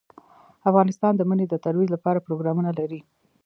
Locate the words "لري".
2.79-2.99